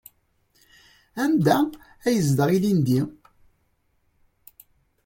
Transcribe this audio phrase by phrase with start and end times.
[1.23, 1.57] Anda
[2.07, 3.01] ay yezdeɣ ilindi?